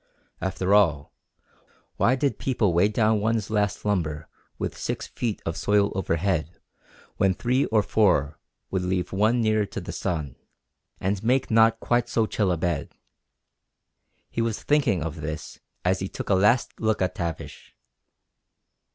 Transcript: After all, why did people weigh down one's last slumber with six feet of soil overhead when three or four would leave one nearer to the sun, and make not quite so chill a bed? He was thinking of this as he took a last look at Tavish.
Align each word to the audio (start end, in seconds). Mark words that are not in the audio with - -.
After 0.41 0.73
all, 0.73 1.13
why 1.97 2.15
did 2.15 2.39
people 2.39 2.73
weigh 2.73 2.87
down 2.87 3.19
one's 3.19 3.51
last 3.51 3.81
slumber 3.81 4.27
with 4.57 4.75
six 4.75 5.05
feet 5.05 5.43
of 5.45 5.55
soil 5.55 5.91
overhead 5.93 6.59
when 7.17 7.35
three 7.35 7.65
or 7.65 7.83
four 7.83 8.39
would 8.71 8.81
leave 8.81 9.13
one 9.13 9.41
nearer 9.41 9.67
to 9.67 9.79
the 9.79 9.91
sun, 9.91 10.37
and 10.99 11.23
make 11.23 11.51
not 11.51 11.79
quite 11.79 12.09
so 12.09 12.25
chill 12.25 12.51
a 12.51 12.57
bed? 12.57 12.95
He 14.31 14.41
was 14.41 14.63
thinking 14.63 15.03
of 15.03 15.21
this 15.21 15.59
as 15.85 15.99
he 15.99 16.09
took 16.09 16.29
a 16.31 16.33
last 16.33 16.79
look 16.79 16.99
at 17.03 17.13
Tavish. 17.13 17.75